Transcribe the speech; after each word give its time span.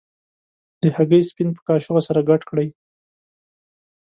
د 0.81 0.83
هګۍ 0.95 1.21
سپین 1.29 1.49
په 1.55 1.61
کاشوغه 1.67 2.01
سره 2.07 2.19
ګډ 2.29 2.41
کړئ. 2.49 2.67